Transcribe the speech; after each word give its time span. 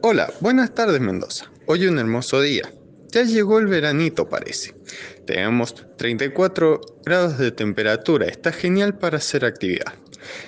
Hola, 0.00 0.32
buenas 0.40 0.74
tardes 0.74 1.00
Mendoza. 1.00 1.50
Hoy 1.66 1.86
un 1.86 1.98
hermoso 1.98 2.40
día. 2.40 2.72
Ya 3.12 3.24
llegó 3.24 3.58
el 3.58 3.66
veranito 3.66 4.28
parece. 4.28 4.74
Tenemos 5.26 5.74
34 5.96 6.80
grados 7.04 7.38
de 7.38 7.52
temperatura. 7.52 8.26
Está 8.26 8.52
genial 8.52 8.98
para 8.98 9.18
hacer 9.18 9.44
actividad. 9.44 9.92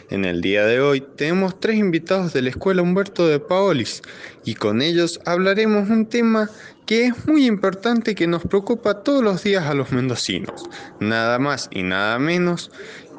En 0.09 0.25
el 0.25 0.41
día 0.41 0.65
de 0.65 0.81
hoy 0.81 1.03
tenemos 1.17 1.61
tres 1.61 1.77
invitados 1.77 2.33
de 2.33 2.43
la 2.43 2.51
Escuela 2.51 2.83
Humberto 2.83 3.29
de 3.29 3.39
Paolis 3.39 4.03
y 4.45 4.55
con 4.55 4.83
ellos 4.83 5.21
hablaremos 5.27 5.89
un 5.91 6.07
tema 6.07 6.51
que 6.87 7.07
es 7.07 7.27
muy 7.27 7.47
importante 7.47 8.15
que 8.15 8.27
nos 8.27 8.43
preocupa 8.43 9.03
todos 9.03 9.23
los 9.23 9.43
días 9.45 9.65
a 9.65 9.75
los 9.75 9.93
mendocinos. 9.93 10.69
Nada 11.01 11.39
más 11.39 11.69
y 11.71 11.83
nada 11.83 12.19
menos 12.19 12.71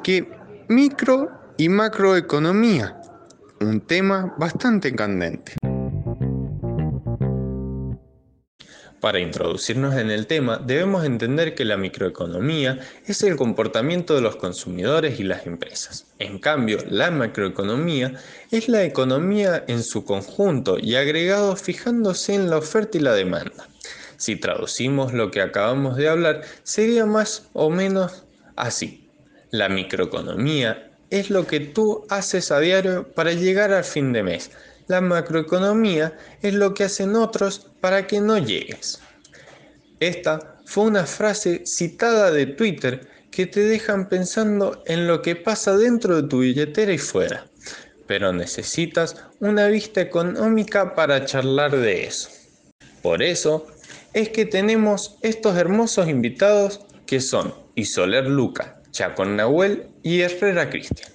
que 0.02 0.41
micro 0.72 1.30
y 1.58 1.68
macroeconomía. 1.68 2.98
Un 3.60 3.82
tema 3.82 4.34
bastante 4.38 4.94
candente. 4.94 5.52
Para 9.00 9.18
introducirnos 9.18 9.94
en 9.96 10.10
el 10.10 10.26
tema, 10.26 10.56
debemos 10.56 11.04
entender 11.04 11.54
que 11.54 11.66
la 11.66 11.76
microeconomía 11.76 12.78
es 13.04 13.22
el 13.22 13.36
comportamiento 13.36 14.14
de 14.14 14.22
los 14.22 14.36
consumidores 14.36 15.20
y 15.20 15.24
las 15.24 15.46
empresas. 15.46 16.06
En 16.18 16.38
cambio, 16.38 16.78
la 16.88 17.10
macroeconomía 17.10 18.14
es 18.50 18.70
la 18.70 18.82
economía 18.84 19.64
en 19.68 19.82
su 19.82 20.06
conjunto 20.06 20.78
y 20.78 20.94
agregado 20.94 21.54
fijándose 21.54 22.34
en 22.34 22.48
la 22.48 22.56
oferta 22.56 22.96
y 22.96 23.02
la 23.02 23.12
demanda. 23.12 23.68
Si 24.16 24.36
traducimos 24.36 25.12
lo 25.12 25.30
que 25.30 25.42
acabamos 25.42 25.96
de 25.96 26.08
hablar, 26.08 26.42
sería 26.62 27.04
más 27.04 27.50
o 27.52 27.68
menos 27.68 28.24
así. 28.56 29.01
La 29.52 29.68
microeconomía 29.68 30.90
es 31.10 31.30
lo 31.30 31.46
que 31.46 31.60
tú 31.60 32.04
haces 32.10 32.50
a 32.50 32.58
diario 32.58 33.06
para 33.14 33.32
llegar 33.32 33.72
al 33.72 33.84
fin 33.84 34.12
de 34.12 34.24
mes 34.24 34.50
la 34.88 35.00
macroeconomía 35.00 36.16
es 36.42 36.54
lo 36.54 36.74
que 36.74 36.84
hacen 36.84 37.16
otros 37.16 37.70
para 37.80 38.06
que 38.06 38.20
no 38.20 38.38
llegues. 38.38 39.00
Esta 40.00 40.56
fue 40.66 40.84
una 40.84 41.06
frase 41.06 41.62
citada 41.64 42.30
de 42.30 42.46
Twitter 42.46 43.08
que 43.30 43.46
te 43.46 43.60
dejan 43.60 44.08
pensando 44.08 44.82
en 44.86 45.06
lo 45.06 45.22
que 45.22 45.36
pasa 45.36 45.76
dentro 45.76 46.20
de 46.20 46.28
tu 46.28 46.40
billetera 46.40 46.92
y 46.92 46.98
fuera. 46.98 47.46
Pero 48.06 48.32
necesitas 48.32 49.16
una 49.40 49.68
vista 49.68 50.00
económica 50.00 50.94
para 50.94 51.24
charlar 51.24 51.74
de 51.74 52.04
eso. 52.04 52.28
Por 53.00 53.22
eso 53.22 53.66
es 54.12 54.28
que 54.28 54.44
tenemos 54.44 55.16
estos 55.22 55.56
hermosos 55.56 56.08
invitados 56.08 56.80
que 57.06 57.20
son 57.20 57.54
Isoler 57.76 58.26
Luca, 58.26 58.81
Chacón 58.92 59.36
Nahuel 59.36 59.88
y 60.02 60.20
Herrera 60.20 60.68
Cristian. 60.68 61.10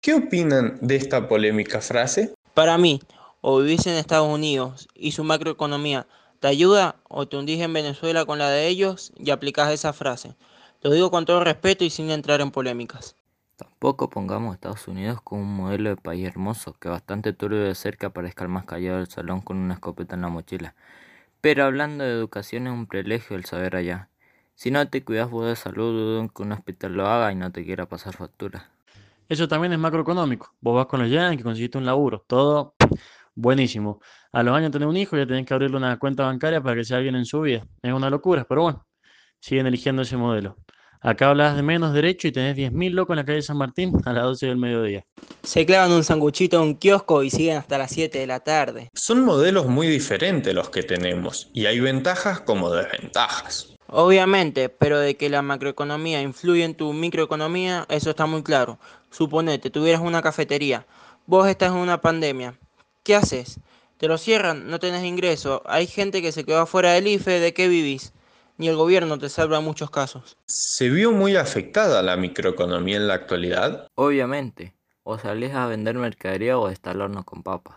¿Qué 0.00 0.14
opinan 0.14 0.78
de 0.80 0.96
esta 0.96 1.28
polémica 1.28 1.80
frase? 1.80 2.34
Para 2.52 2.76
mí, 2.76 3.00
o 3.40 3.60
vivís 3.60 3.86
en 3.86 3.94
Estados 3.94 4.28
Unidos 4.28 4.88
y 4.94 5.12
su 5.12 5.22
macroeconomía 5.22 6.08
te 6.40 6.48
ayuda 6.48 6.96
o 7.08 7.28
te 7.28 7.36
hundís 7.36 7.60
en 7.60 7.72
Venezuela 7.72 8.24
con 8.24 8.40
la 8.40 8.50
de 8.50 8.66
ellos 8.66 9.12
y 9.16 9.30
aplicás 9.30 9.70
esa 9.70 9.92
frase. 9.92 10.34
Lo 10.82 10.90
digo 10.90 11.12
con 11.12 11.24
todo 11.24 11.44
respeto 11.44 11.84
y 11.84 11.90
sin 11.90 12.10
entrar 12.10 12.40
en 12.40 12.50
polémicas. 12.50 13.14
Tampoco 13.56 14.10
pongamos 14.10 14.50
a 14.50 14.54
Estados 14.54 14.88
Unidos 14.88 15.20
como 15.22 15.42
un 15.42 15.54
modelo 15.54 15.90
de 15.90 15.96
país 15.96 16.26
hermoso, 16.26 16.74
que 16.80 16.88
bastante 16.88 17.32
turbio 17.32 17.62
de 17.62 17.76
ser 17.76 17.96
que 17.96 18.06
aparezca 18.06 18.42
el 18.42 18.50
más 18.50 18.64
callado 18.64 18.98
del 18.98 19.08
salón 19.08 19.40
con 19.40 19.56
una 19.56 19.74
escopeta 19.74 20.16
en 20.16 20.22
la 20.22 20.28
mochila. 20.28 20.74
Pero 21.40 21.64
hablando 21.64 22.02
de 22.02 22.10
educación 22.10 22.66
es 22.66 22.72
un 22.72 22.86
privilegio 22.86 23.36
el 23.36 23.44
saber 23.44 23.76
allá. 23.76 24.08
Si 24.56 24.70
no 24.70 24.88
te 24.88 25.04
cuidas 25.04 25.30
vos 25.30 25.46
de 25.46 25.54
salud, 25.54 25.92
dudo 25.92 26.28
que 26.34 26.42
un 26.42 26.52
hospital 26.52 26.94
lo 26.94 27.06
haga 27.06 27.30
y 27.30 27.34
no 27.34 27.52
te 27.52 27.62
quiera 27.62 27.86
pasar 27.86 28.16
factura. 28.16 28.70
Eso 29.28 29.46
también 29.46 29.74
es 29.74 29.78
macroeconómico. 29.78 30.54
Vos 30.62 30.74
vas 30.76 30.86
con 30.86 30.98
los 31.00 31.10
Yankees, 31.10 31.44
conseguiste 31.44 31.76
un 31.76 31.84
laburo, 31.84 32.24
todo 32.26 32.74
buenísimo. 33.34 34.00
A 34.32 34.42
los 34.42 34.56
años 34.56 34.70
tenés 34.70 34.88
un 34.88 34.96
hijo 34.96 35.14
y 35.14 35.20
ya 35.20 35.26
tenés 35.26 35.44
que 35.44 35.52
abrirle 35.52 35.76
una 35.76 35.98
cuenta 35.98 36.24
bancaria 36.24 36.62
para 36.62 36.74
que 36.74 36.84
sea 36.84 36.96
alguien 36.96 37.16
en 37.16 37.26
su 37.26 37.42
vida. 37.42 37.66
Es 37.82 37.92
una 37.92 38.08
locura, 38.08 38.46
pero 38.48 38.62
bueno, 38.62 38.86
siguen 39.40 39.66
eligiendo 39.66 40.00
ese 40.00 40.16
modelo. 40.16 40.56
Acá 41.02 41.28
hablas 41.28 41.54
de 41.54 41.62
menos 41.62 41.92
derecho 41.92 42.26
y 42.26 42.32
tenés 42.32 42.56
10.000 42.56 42.92
locos 42.92 43.12
en 43.12 43.18
la 43.18 43.24
calle 43.26 43.42
San 43.42 43.58
Martín 43.58 43.92
a 44.06 44.12
las 44.14 44.24
12 44.24 44.46
del 44.46 44.56
mediodía. 44.56 45.04
Se 45.42 45.66
clavan 45.66 45.92
un 45.92 46.02
sanguchito 46.02 46.56
en 46.56 46.62
un 46.62 46.74
kiosco 46.76 47.22
y 47.22 47.28
siguen 47.28 47.58
hasta 47.58 47.76
las 47.76 47.90
7 47.90 48.18
de 48.18 48.26
la 48.26 48.40
tarde. 48.40 48.88
Son 48.94 49.22
modelos 49.22 49.66
muy 49.66 49.86
diferentes 49.86 50.54
los 50.54 50.70
que 50.70 50.82
tenemos 50.82 51.50
y 51.52 51.66
hay 51.66 51.78
ventajas 51.78 52.40
como 52.40 52.70
desventajas. 52.70 53.75
Obviamente, 53.88 54.68
pero 54.68 54.98
de 54.98 55.16
que 55.16 55.28
la 55.28 55.42
macroeconomía 55.42 56.20
influye 56.22 56.64
en 56.64 56.74
tu 56.74 56.92
microeconomía, 56.92 57.86
eso 57.88 58.10
está 58.10 58.26
muy 58.26 58.42
claro. 58.42 58.78
Suponete, 59.10 59.70
tuvieras 59.70 60.00
una 60.00 60.22
cafetería, 60.22 60.86
vos 61.26 61.48
estás 61.48 61.70
en 61.70 61.78
una 61.78 62.00
pandemia, 62.00 62.58
¿qué 63.02 63.14
haces? 63.14 63.60
Te 63.98 64.08
lo 64.08 64.18
cierran, 64.18 64.68
no 64.68 64.78
tenés 64.78 65.04
ingreso, 65.04 65.62
hay 65.66 65.86
gente 65.86 66.20
que 66.20 66.32
se 66.32 66.44
quedó 66.44 66.58
afuera 66.58 66.92
del 66.92 67.06
IFE, 67.06 67.40
¿de 67.40 67.54
qué 67.54 67.68
vivís? 67.68 68.12
Ni 68.58 68.68
el 68.68 68.76
gobierno 68.76 69.18
te 69.18 69.28
salva 69.28 69.58
en 69.58 69.64
muchos 69.64 69.90
casos. 69.90 70.36
¿Se 70.46 70.88
vio 70.90 71.12
muy 71.12 71.36
afectada 71.36 72.02
la 72.02 72.16
microeconomía 72.16 72.96
en 72.96 73.06
la 73.06 73.14
actualidad? 73.14 73.86
Obviamente, 73.94 74.74
o 75.02 75.18
salís 75.18 75.52
a 75.52 75.66
vender 75.66 75.94
mercadería 75.96 76.58
o 76.58 76.66
a 76.66 76.70
instalarnos 76.70 77.24
con 77.24 77.42
papas. 77.42 77.76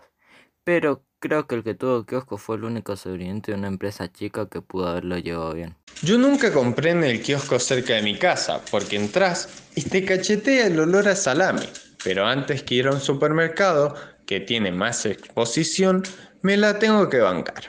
Pero 0.64 1.04
creo 1.20 1.46
que 1.46 1.54
el 1.54 1.64
que 1.64 1.74
tuvo 1.74 2.04
kiosco 2.04 2.38
fue 2.38 2.56
el 2.56 2.64
único 2.64 2.96
sobreviviente 2.96 3.52
de 3.52 3.58
una 3.58 3.68
empresa 3.68 4.10
chica 4.10 4.48
que 4.48 4.62
pudo 4.62 4.88
haberlo 4.88 5.16
llevado 5.18 5.54
bien. 5.54 5.76
Yo 6.02 6.16
nunca 6.16 6.50
compré 6.50 6.92
en 6.92 7.04
el 7.04 7.20
kiosco 7.20 7.58
cerca 7.58 7.92
de 7.92 8.00
mi 8.00 8.16
casa, 8.16 8.62
porque 8.70 8.96
entras 8.96 9.66
y 9.74 9.82
te 9.82 10.02
cachetea 10.02 10.68
el 10.68 10.80
olor 10.80 11.06
a 11.08 11.14
salami. 11.14 11.66
Pero 12.02 12.26
antes 12.26 12.62
que 12.62 12.76
ir 12.76 12.86
a 12.86 12.92
un 12.92 13.00
supermercado 13.00 13.94
que 14.24 14.40
tiene 14.40 14.72
más 14.72 15.04
exposición, 15.04 16.02
me 16.40 16.56
la 16.56 16.78
tengo 16.78 17.10
que 17.10 17.18
bancar. 17.18 17.64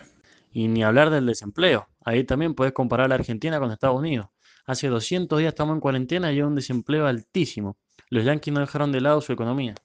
Y 0.53 0.69
ni 0.69 0.81
hablar 0.81 1.09
del 1.09 1.25
desempleo. 1.25 1.89
Ahí 2.05 2.23
también 2.23 2.53
puedes 2.55 2.71
comparar 2.71 3.09
la 3.09 3.15
Argentina 3.15 3.59
con 3.59 3.69
Estados 3.69 3.99
Unidos. 3.99 4.27
Hace 4.65 4.87
200 4.87 5.37
días 5.37 5.51
estamos 5.51 5.73
en 5.73 5.81
cuarentena 5.81 6.31
y 6.31 6.35
hay 6.35 6.43
un 6.43 6.55
desempleo 6.55 7.07
altísimo. 7.07 7.75
Los 8.09 8.23
yanquis 8.23 8.53
no 8.53 8.61
dejaron 8.61 8.93
de 8.93 9.01
lado 9.01 9.19
su 9.19 9.33
economía. 9.33 9.75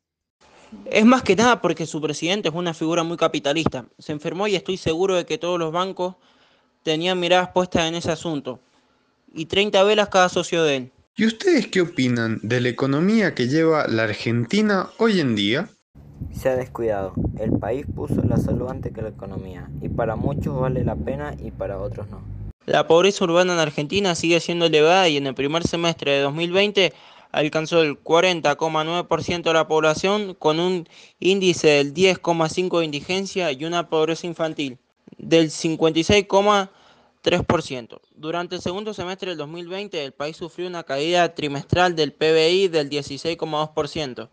Es 0.84 1.04
más 1.04 1.24
que 1.24 1.34
nada 1.34 1.60
porque 1.60 1.84
su 1.84 2.00
presidente 2.00 2.48
es 2.50 2.54
una 2.54 2.74
figura 2.74 3.02
muy 3.02 3.16
capitalista. 3.16 3.86
Se 3.98 4.12
enfermó 4.12 4.46
y 4.46 4.54
estoy 4.54 4.76
seguro 4.76 5.16
de 5.16 5.26
que 5.26 5.36
todos 5.36 5.58
los 5.58 5.72
bancos 5.72 6.14
tenían 6.86 7.18
miradas 7.18 7.48
puestas 7.48 7.88
en 7.88 7.96
ese 7.96 8.12
asunto. 8.12 8.60
Y 9.34 9.46
30 9.46 9.82
velas 9.82 10.08
cada 10.08 10.28
socio 10.28 10.62
de 10.62 10.76
él. 10.76 10.92
¿Y 11.16 11.26
ustedes 11.26 11.66
qué 11.66 11.80
opinan 11.80 12.38
de 12.44 12.60
la 12.60 12.68
economía 12.68 13.34
que 13.34 13.48
lleva 13.48 13.88
la 13.88 14.04
Argentina 14.04 14.88
hoy 14.98 15.18
en 15.18 15.34
día? 15.34 15.68
Se 16.32 16.48
ha 16.48 16.54
descuidado. 16.54 17.12
El 17.40 17.58
país 17.58 17.86
puso 17.92 18.22
la 18.22 18.36
salud 18.36 18.68
antes 18.70 18.92
que 18.92 19.02
la 19.02 19.08
economía. 19.08 19.68
Y 19.82 19.88
para 19.88 20.14
muchos 20.14 20.60
vale 20.60 20.84
la 20.84 20.94
pena 20.94 21.34
y 21.42 21.50
para 21.50 21.80
otros 21.80 22.08
no. 22.08 22.20
La 22.66 22.86
pobreza 22.86 23.24
urbana 23.24 23.54
en 23.54 23.58
Argentina 23.58 24.14
sigue 24.14 24.38
siendo 24.38 24.66
elevada 24.66 25.08
y 25.08 25.16
en 25.16 25.26
el 25.26 25.34
primer 25.34 25.66
semestre 25.66 26.12
de 26.12 26.20
2020 26.20 26.92
alcanzó 27.32 27.82
el 27.82 28.00
40,9% 28.00 29.42
de 29.42 29.52
la 29.52 29.66
población 29.66 30.34
con 30.34 30.60
un 30.60 30.88
índice 31.18 31.66
del 31.66 31.92
10,5% 31.92 32.78
de 32.78 32.84
indigencia 32.84 33.50
y 33.50 33.64
una 33.64 33.88
pobreza 33.88 34.28
infantil 34.28 34.78
del 35.18 35.50
56,3%. 35.50 38.00
Durante 38.14 38.54
el 38.56 38.62
segundo 38.62 38.94
semestre 38.94 39.30
del 39.30 39.38
2020 39.38 40.04
el 40.04 40.12
país 40.12 40.36
sufrió 40.36 40.68
una 40.68 40.84
caída 40.84 41.34
trimestral 41.34 41.96
del 41.96 42.12
PBI 42.12 42.68
del 42.68 42.88
16,2%, 42.90 44.28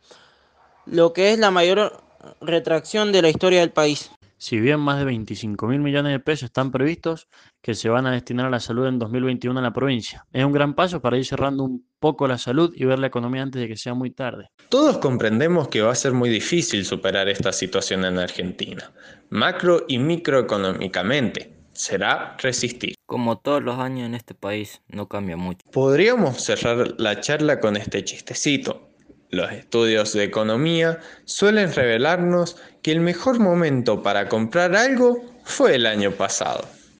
lo 0.85 1.13
que 1.13 1.33
es 1.33 1.39
la 1.39 1.49
mayor 1.51 2.03
retracción 2.41 3.11
de 3.11 3.21
la 3.21 3.29
historia 3.29 3.59
del 3.61 3.71
país. 3.71 4.11
Si 4.37 4.59
bien 4.59 4.81
más 4.81 4.99
de 4.99 5.05
25 5.05 5.67
mil 5.67 5.79
millones 5.79 6.11
de 6.11 6.19
pesos 6.19 6.47
están 6.47 6.71
previstos 6.71 7.29
que 7.61 7.75
se 7.75 7.87
van 7.87 8.05
a 8.07 8.11
destinar 8.11 8.47
a 8.47 8.49
la 8.49 8.59
salud 8.59 8.87
en 8.87 8.99
2021 8.99 9.57
en 9.57 9.63
la 9.63 9.71
provincia, 9.71 10.25
es 10.33 10.43
un 10.43 10.51
gran 10.51 10.73
paso 10.73 11.01
para 11.01 11.17
ir 11.17 11.25
cerrando 11.25 11.63
un 11.63 11.85
poco 12.03 12.27
la 12.27 12.37
salud 12.37 12.73
y 12.75 12.83
ver 12.83 12.99
la 12.99 13.07
economía 13.07 13.43
antes 13.43 13.61
de 13.61 13.69
que 13.69 13.77
sea 13.77 13.93
muy 13.93 14.11
tarde. 14.11 14.49
Todos 14.67 14.97
comprendemos 14.97 15.69
que 15.69 15.81
va 15.81 15.93
a 15.93 15.95
ser 15.95 16.11
muy 16.11 16.29
difícil 16.29 16.83
superar 16.83 17.29
esta 17.29 17.53
situación 17.53 18.03
en 18.03 18.19
Argentina, 18.19 18.91
macro 19.29 19.85
y 19.87 19.99
microeconómicamente. 19.99 21.53
Será 21.71 22.35
resistir. 22.39 22.95
Como 23.05 23.37
todos 23.37 23.63
los 23.63 23.79
años 23.79 24.05
en 24.05 24.15
este 24.15 24.33
país, 24.33 24.81
no 24.89 25.07
cambia 25.07 25.37
mucho. 25.37 25.61
Podríamos 25.71 26.41
cerrar 26.43 26.93
la 26.97 27.21
charla 27.21 27.61
con 27.61 27.77
este 27.77 28.03
chistecito. 28.03 28.89
Los 29.29 29.53
estudios 29.53 30.11
de 30.11 30.25
economía 30.25 30.99
suelen 31.23 31.71
revelarnos 31.71 32.57
que 32.81 32.91
el 32.91 32.99
mejor 32.99 33.39
momento 33.39 34.03
para 34.03 34.27
comprar 34.27 34.75
algo 34.75 35.23
fue 35.45 35.75
el 35.75 35.85
año 35.85 36.11
pasado. 36.11 36.67